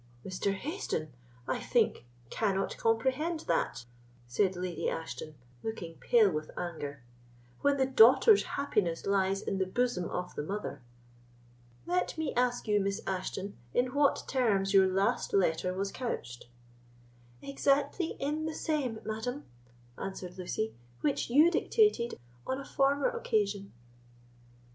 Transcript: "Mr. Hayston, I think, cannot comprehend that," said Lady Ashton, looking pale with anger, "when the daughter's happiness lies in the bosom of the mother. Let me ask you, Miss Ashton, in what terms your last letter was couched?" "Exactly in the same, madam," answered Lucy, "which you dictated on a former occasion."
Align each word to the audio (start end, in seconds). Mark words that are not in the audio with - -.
"Mr. 0.25 0.55
Hayston, 0.57 1.09
I 1.47 1.59
think, 1.59 2.07
cannot 2.31 2.75
comprehend 2.75 3.41
that," 3.41 3.85
said 4.27 4.55
Lady 4.55 4.89
Ashton, 4.89 5.35
looking 5.61 5.93
pale 5.99 6.31
with 6.31 6.49
anger, 6.57 7.03
"when 7.61 7.77
the 7.77 7.85
daughter's 7.85 8.41
happiness 8.41 9.05
lies 9.05 9.43
in 9.43 9.59
the 9.59 9.67
bosom 9.67 10.09
of 10.09 10.33
the 10.33 10.41
mother. 10.41 10.81
Let 11.85 12.17
me 12.17 12.33
ask 12.33 12.67
you, 12.67 12.79
Miss 12.79 13.03
Ashton, 13.05 13.55
in 13.75 13.93
what 13.93 14.23
terms 14.27 14.73
your 14.73 14.87
last 14.87 15.33
letter 15.33 15.71
was 15.71 15.91
couched?" 15.91 16.47
"Exactly 17.43 18.17
in 18.19 18.47
the 18.47 18.55
same, 18.55 19.01
madam," 19.05 19.45
answered 19.99 20.35
Lucy, 20.35 20.73
"which 21.01 21.29
you 21.29 21.51
dictated 21.51 22.17
on 22.47 22.59
a 22.59 22.65
former 22.65 23.07
occasion." 23.07 23.71